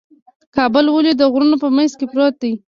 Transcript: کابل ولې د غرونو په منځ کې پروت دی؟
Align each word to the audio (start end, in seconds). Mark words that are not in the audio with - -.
کابل 0.55 0.85
ولې 0.89 1.13
د 1.15 1.21
غرونو 1.31 1.55
په 1.63 1.67
منځ 1.75 1.91
کې 1.99 2.05
پروت 2.11 2.33
دی؟ 2.41 2.53